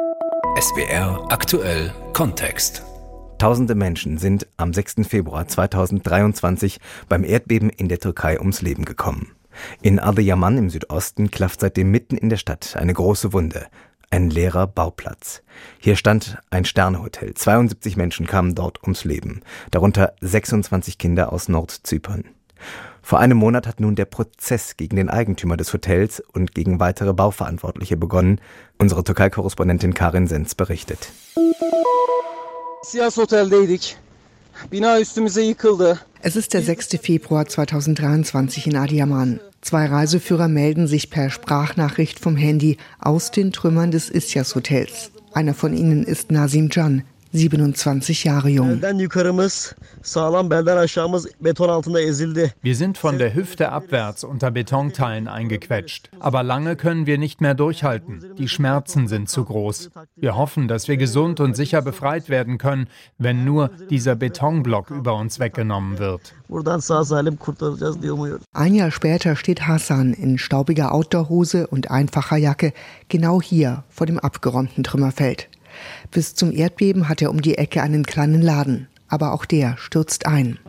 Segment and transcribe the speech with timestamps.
[0.00, 2.82] SBR aktuell Kontext.
[3.38, 5.06] Tausende Menschen sind am 6.
[5.06, 9.32] Februar 2023 beim Erdbeben in der Türkei ums Leben gekommen.
[9.82, 13.66] In Adıyaman im Südosten klafft seitdem mitten in der Stadt eine große Wunde,
[14.10, 15.42] ein leerer Bauplatz.
[15.78, 17.34] Hier stand ein Sternehotel.
[17.34, 22.24] 72 Menschen kamen dort ums Leben, darunter 26 Kinder aus Nordzypern.
[23.02, 27.12] Vor einem Monat hat nun der Prozess gegen den Eigentümer des Hotels und gegen weitere
[27.12, 28.40] Bauverantwortliche begonnen.
[28.78, 31.10] Unsere Türkei-Korrespondentin Karin Sens berichtet.
[36.22, 36.88] Es ist der 6.
[37.02, 39.40] Februar 2023 in Adiyaman.
[39.62, 45.10] Zwei Reiseführer melden sich per Sprachnachricht vom Handy aus den Trümmern des Isyas Hotels.
[45.32, 48.82] Einer von ihnen ist Nasim Can, 27 Jahre jung.
[52.62, 56.10] Wir sind von der Hüfte abwärts unter Betonteilen eingequetscht.
[56.18, 58.34] Aber lange können wir nicht mehr durchhalten.
[58.36, 59.90] Die Schmerzen sind zu groß.
[60.16, 62.88] Wir hoffen, dass wir gesund und sicher befreit werden können,
[63.18, 66.34] wenn nur dieser Betonblock über uns weggenommen wird.
[68.52, 72.72] Ein Jahr später steht Hassan in staubiger Outdoorhose und einfacher Jacke
[73.08, 75.48] genau hier vor dem abgeräumten Trümmerfeld.
[76.10, 78.88] Bis zum Erdbeben hat er um die Ecke einen kleinen Laden.
[79.12, 80.60] Aber auch der stürzt ein.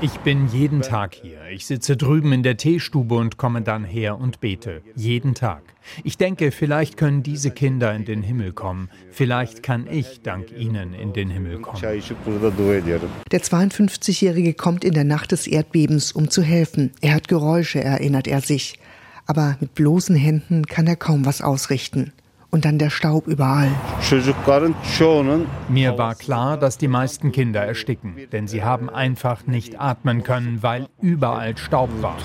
[0.00, 1.38] Ich bin jeden Tag hier.
[1.52, 4.82] Ich sitze drüben in der Teestube und komme dann her und bete.
[4.96, 5.62] Jeden Tag.
[6.02, 8.90] Ich denke, vielleicht können diese Kinder in den Himmel kommen.
[9.12, 11.80] Vielleicht kann ich dank ihnen in den Himmel kommen.
[11.80, 16.90] Der 52-Jährige kommt in der Nacht des Erdbebens, um zu helfen.
[17.00, 18.80] Er hat Geräusche, erinnert er sich.
[19.26, 22.12] Aber mit bloßen Händen kann er kaum was ausrichten
[22.50, 23.70] und dann der Staub überall.
[25.68, 30.62] Mir war klar, dass die meisten Kinder ersticken, denn sie haben einfach nicht atmen können,
[30.62, 32.16] weil überall Staub war.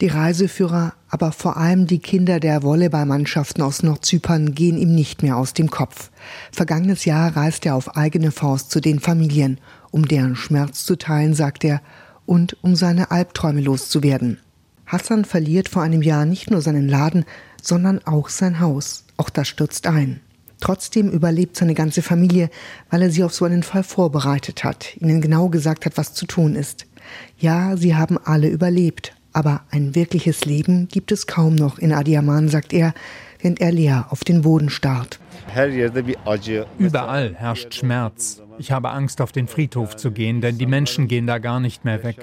[0.00, 5.36] Die Reiseführer, aber vor allem die Kinder der Volleyballmannschaften aus Nordzypern gehen ihm nicht mehr
[5.36, 6.10] aus dem Kopf.
[6.52, 11.34] Vergangenes Jahr reist er auf eigene Faust zu den Familien, um deren Schmerz zu teilen,
[11.34, 11.82] sagt er,
[12.24, 14.38] und um seine Albträume loszuwerden.
[14.90, 17.24] Hassan verliert vor einem Jahr nicht nur seinen Laden,
[17.62, 19.04] sondern auch sein Haus.
[19.16, 20.20] Auch das stürzt ein.
[20.58, 22.50] Trotzdem überlebt seine ganze Familie,
[22.90, 26.26] weil er sie auf so einen Fall vorbereitet hat, ihnen genau gesagt hat, was zu
[26.26, 26.86] tun ist.
[27.38, 32.48] Ja, sie haben alle überlebt, aber ein wirkliches Leben gibt es kaum noch in Adiaman,
[32.48, 32.92] sagt er,
[33.42, 35.18] während er leer auf den Boden starrt.
[36.78, 38.42] Überall herrscht Schmerz.
[38.58, 41.84] Ich habe Angst, auf den Friedhof zu gehen, denn die Menschen gehen da gar nicht
[41.84, 42.16] mehr weg.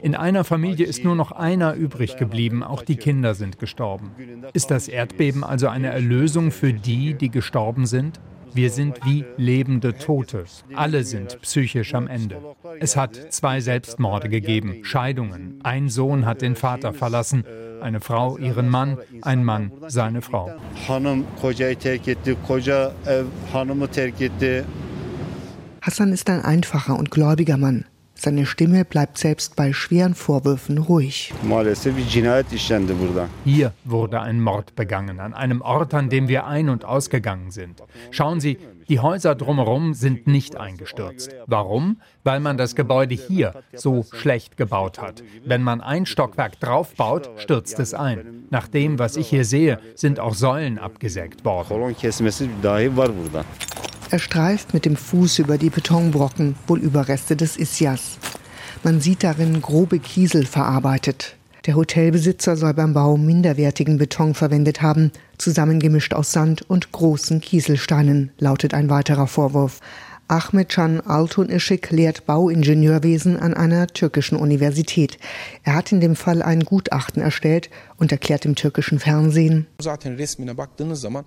[0.00, 4.12] In einer Familie ist nur noch einer übrig geblieben, auch die Kinder sind gestorben.
[4.52, 8.20] Ist das Erdbeben also eine Erlösung für die, die gestorben sind?
[8.54, 10.44] Wir sind wie lebende Tote.
[10.74, 12.38] Alle sind psychisch am Ende.
[12.80, 15.58] Es hat zwei Selbstmorde gegeben, Scheidungen.
[15.62, 17.44] Ein Sohn hat den Vater verlassen,
[17.82, 20.52] eine Frau ihren Mann, ein Mann seine Frau.
[25.82, 27.84] Hassan ist ein einfacher und gläubiger Mann.
[28.14, 31.34] Seine Stimme bleibt selbst bei schweren Vorwürfen ruhig.
[33.44, 37.82] Hier wurde ein Mord begangen, an einem Ort, an dem wir ein- und ausgegangen sind.
[38.12, 38.58] Schauen Sie,
[38.92, 41.34] die Häuser drumherum sind nicht eingestürzt.
[41.46, 41.96] Warum?
[42.24, 45.22] Weil man das Gebäude hier so schlecht gebaut hat.
[45.46, 48.44] Wenn man ein Stockwerk draufbaut, stürzt es ein.
[48.50, 51.86] Nach dem, was ich hier sehe, sind auch Säulen abgesägt worden.
[54.10, 58.18] Er streift mit dem Fuß über die Betonbrocken, wohl Überreste des Isyas.
[58.82, 61.36] Man sieht darin grobe Kiesel verarbeitet.
[61.66, 68.32] Der Hotelbesitzer soll beim Bau minderwertigen Beton verwendet haben, zusammengemischt aus Sand und großen Kieselsteinen,
[68.38, 69.78] lautet ein weiterer Vorwurf.
[70.28, 75.18] Ahmed Can Altun Işık lehrt Bauingenieurwesen an einer türkischen Universität.
[75.62, 77.68] Er hat in dem Fall ein Gutachten erstellt
[77.98, 79.66] und erklärt im türkischen Fernsehen,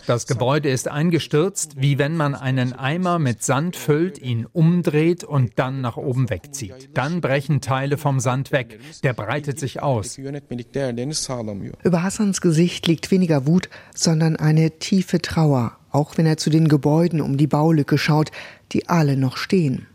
[0.07, 5.53] Das Gebäude ist eingestürzt, wie wenn man einen Eimer mit Sand füllt, ihn umdreht und
[5.55, 6.89] dann nach oben wegzieht.
[6.93, 8.79] Dann brechen Teile vom Sand weg.
[9.03, 10.17] Der breitet sich aus.
[10.17, 16.67] Über Hassans Gesicht liegt weniger Wut, sondern eine tiefe Trauer, auch wenn er zu den
[16.67, 18.31] Gebäuden um die Baulücke schaut,
[18.71, 19.87] die alle noch stehen.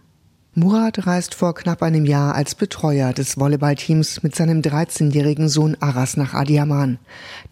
[0.54, 6.16] Murat reist vor knapp einem Jahr als Betreuer des Volleyballteams mit seinem 13-jährigen Sohn Aras
[6.16, 6.98] nach Adiaman.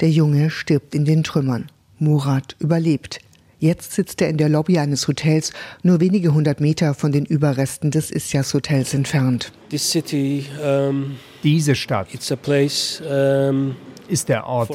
[0.00, 1.70] Der Junge stirbt in den Trümmern.
[2.00, 3.20] Murat überlebt.
[3.60, 5.52] Jetzt sitzt er in der Lobby eines Hotels,
[5.82, 9.52] nur wenige hundert Meter von den Überresten des Isyas Hotels entfernt.
[9.74, 12.08] City, um, Diese Stadt
[12.42, 13.76] place, um,
[14.08, 14.70] ist der Ort,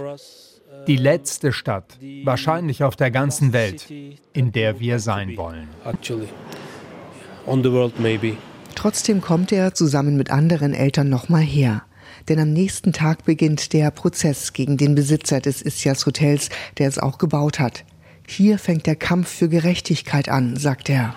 [0.88, 3.92] die letzte Stadt, wahrscheinlich auf der ganzen Welt,
[4.34, 5.68] in der wir sein wollen.
[8.76, 11.84] Trotzdem kommt er zusammen mit anderen Eltern nochmal her.
[12.30, 16.98] denn am nächsten Tag beginnt der Prozess gegen den Besitzer des Istias Hotels, der es
[16.98, 17.84] auch gebaut hat.
[18.28, 21.14] Hier fängt der Kampf für Gerechtigkeit an, sagt er.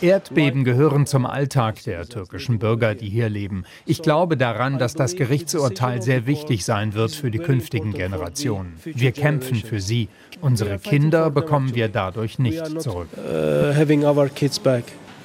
[0.00, 3.64] Erdbeben gehören zum Alltag der türkischen Bürger, die hier leben.
[3.86, 8.74] Ich glaube daran, dass das Gerichtsurteil sehr wichtig sein wird für die künftigen Generationen.
[8.84, 10.08] Wir kämpfen für sie.
[10.40, 13.08] Unsere Kinder bekommen wir dadurch nicht zurück.
[13.16, 13.72] Uh,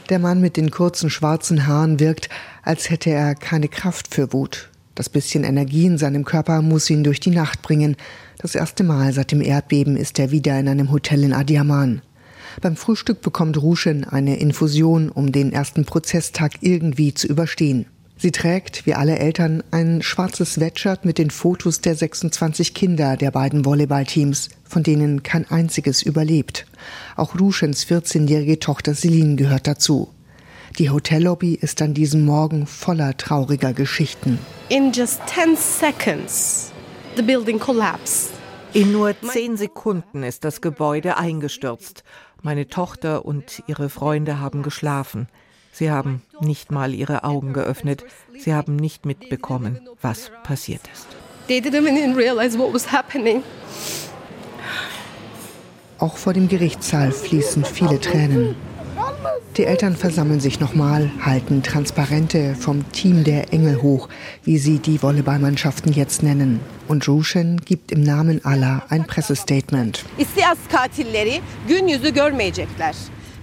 [0.09, 2.29] der Mann mit den kurzen schwarzen Haaren wirkt,
[2.63, 4.69] als hätte er keine Kraft für Wut.
[4.95, 7.95] Das bisschen Energie in seinem Körper muss ihn durch die Nacht bringen.
[8.39, 12.01] Das erste Mal seit dem Erdbeben ist er wieder in einem Hotel in Adiaman.
[12.61, 17.85] Beim Frühstück bekommt Ruschen eine Infusion, um den ersten Prozesstag irgendwie zu überstehen.
[18.17, 23.31] Sie trägt, wie alle Eltern, ein schwarzes Sweatshirt mit den Fotos der 26 Kinder der
[23.31, 26.65] beiden Volleyballteams, von denen kein einziges überlebt.
[27.15, 30.09] Auch Ruschens 14-jährige Tochter Celine gehört dazu.
[30.77, 34.37] Die Hotellobby ist an diesem Morgen voller trauriger Geschichten.
[34.67, 36.73] In just 10 seconds,
[37.15, 38.38] the building collapsed.
[38.73, 42.03] In nur zehn Sekunden ist das Gebäude eingestürzt.
[42.43, 45.27] Meine Tochter und ihre Freunde haben geschlafen.
[45.71, 48.05] Sie haben nicht mal ihre Augen geöffnet.
[48.37, 51.07] Sie haben nicht mitbekommen, was passiert ist.
[55.97, 58.55] Auch vor dem Gerichtssaal fließen viele Tränen.
[59.57, 64.07] Die Eltern versammeln sich nochmal, halten Transparente vom Team der Engel hoch,
[64.43, 66.61] wie sie die Volleyballmannschaften jetzt nennen.
[66.87, 70.05] Und Rushen gibt im Namen aller ein Pressestatement.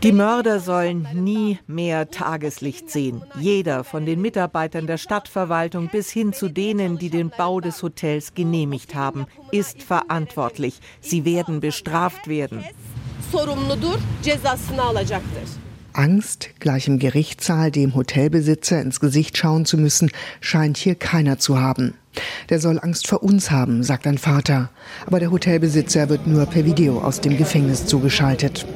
[0.02, 3.22] Die Mörder sollen nie mehr Tageslicht sehen.
[3.40, 8.34] Jeder, von den Mitarbeitern der Stadtverwaltung bis hin zu denen, die den Bau des Hotels
[8.34, 10.80] genehmigt haben, ist verantwortlich.
[11.00, 12.64] Sie werden bestraft werden.
[15.96, 20.10] Angst, gleich im Gerichtssaal dem Hotelbesitzer ins Gesicht schauen zu müssen,
[20.40, 21.94] scheint hier keiner zu haben.
[22.48, 24.70] Der soll Angst vor uns haben, sagt ein Vater.
[25.06, 28.66] Aber der Hotelbesitzer wird nur per Video aus dem Gefängnis zugeschaltet.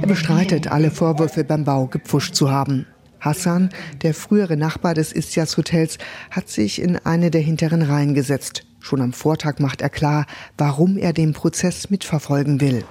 [0.00, 2.86] Er bestreitet, alle Vorwürfe beim Bau gepfuscht zu haben.
[3.20, 3.70] Hassan,
[4.02, 5.98] der frühere Nachbar des Istias Hotels,
[6.30, 8.64] hat sich in eine der hinteren Reihen gesetzt.
[8.82, 10.26] Schon am Vortag macht er klar,
[10.58, 12.84] warum er den Prozess mitverfolgen will.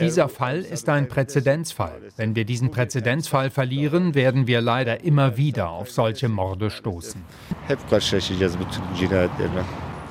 [0.00, 2.00] Dieser Fall ist ein Präzedenzfall.
[2.16, 7.22] Wenn wir diesen Präzedenzfall verlieren, werden wir leider immer wieder auf solche Morde stoßen.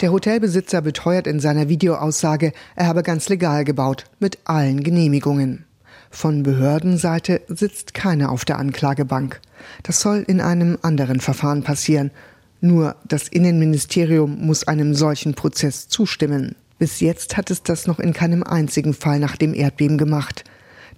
[0.02, 5.66] Der Hotelbesitzer beteuert in seiner Videoaussage, er habe ganz legal gebaut, mit allen Genehmigungen.
[6.10, 9.40] Von Behördenseite sitzt keiner auf der Anklagebank.
[9.84, 12.12] Das soll in einem anderen Verfahren passieren.
[12.62, 16.56] Nur das Innenministerium muss einem solchen Prozess zustimmen.
[16.78, 20.44] Bis jetzt hat es das noch in keinem einzigen Fall nach dem Erdbeben gemacht.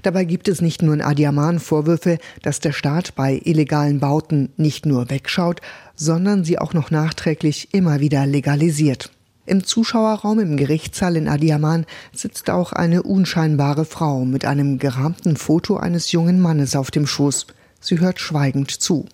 [0.02, 4.86] Dabei gibt es nicht nur in Adiaman Vorwürfe, dass der Staat bei illegalen Bauten nicht
[4.86, 5.62] nur wegschaut,
[5.96, 9.12] sondern sie auch noch nachträglich immer wieder legalisiert.
[9.46, 15.78] Im Zuschauerraum im Gerichtssaal in Adiaman sitzt auch eine unscheinbare Frau mit einem gerahmten Foto
[15.78, 17.48] eines jungen Mannes auf dem Schoß.
[17.84, 19.06] Sie hört schweigend zu.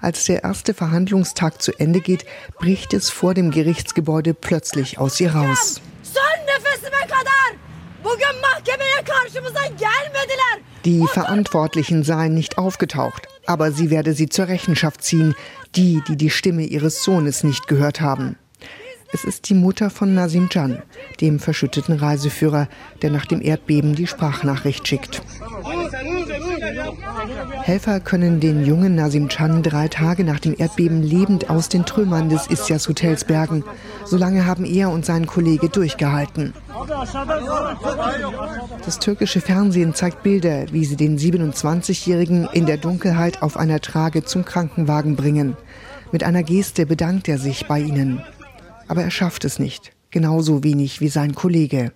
[0.00, 2.24] Als der erste Verhandlungstag zu Ende geht,
[2.56, 5.80] bricht es vor dem Gerichtsgebäude plötzlich aus ihr raus.
[10.84, 15.34] Die Verantwortlichen seien nicht aufgetaucht, aber sie werde sie zur Rechenschaft ziehen,
[15.74, 18.36] die, die die Stimme ihres Sohnes nicht gehört haben.
[19.14, 20.82] Es ist die Mutter von Nasim Can,
[21.20, 22.68] dem verschütteten Reiseführer,
[23.02, 25.22] der nach dem Erdbeben die Sprachnachricht schickt.
[27.62, 32.28] Helfer können den jungen Nasim Can drei Tage nach dem Erdbeben lebend aus den Trümmern
[32.28, 33.64] des Istias Hotels bergen.
[34.04, 36.54] Solange haben er und sein Kollege durchgehalten.
[38.84, 44.24] Das türkische Fernsehen zeigt Bilder, wie sie den 27-Jährigen in der Dunkelheit auf einer Trage
[44.24, 45.56] zum Krankenwagen bringen.
[46.10, 48.22] Mit einer Geste bedankt er sich bei ihnen.
[48.88, 51.92] Aber er schafft es nicht, genauso wenig wie sein Kollege.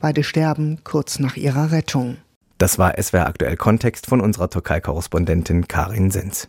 [0.00, 2.16] Beide sterben kurz nach ihrer Rettung.
[2.64, 6.48] Das war SWR aktuell Kontext von unserer Türkei-Korrespondentin Karin Sens.